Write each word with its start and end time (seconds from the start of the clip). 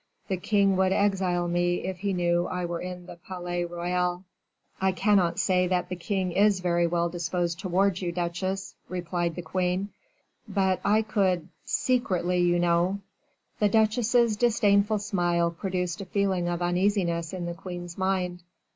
The 0.29 0.37
king 0.37 0.77
would 0.77 0.91
exile 0.91 1.47
me 1.47 1.83
if 1.85 1.99
he 1.99 2.11
knew 2.11 2.47
I 2.47 2.65
were 2.65 2.81
in 2.81 3.05
the 3.05 3.17
Palais 3.23 3.65
Royal." 3.65 4.23
"I 4.81 4.93
cannot 4.93 5.37
say 5.37 5.67
that 5.67 5.89
the 5.89 5.95
king 5.95 6.31
is 6.31 6.59
very 6.59 6.87
well 6.87 7.07
disposed 7.07 7.59
towards 7.59 8.01
you, 8.01 8.11
duchesse," 8.11 8.73
replied 8.89 9.35
the 9.35 9.43
queen; 9.43 9.89
"but 10.47 10.81
I 10.83 11.03
could 11.03 11.49
secretly, 11.65 12.39
you 12.39 12.57
know" 12.57 12.97
The 13.59 13.69
duchesse's 13.69 14.35
disdainful 14.37 14.97
smile 14.97 15.51
produced 15.51 16.01
a 16.01 16.05
feeling 16.05 16.49
of 16.49 16.63
uneasiness 16.63 17.31
in 17.31 17.45
the 17.45 17.53
queen's 17.53 17.95
mind. 17.95 18.41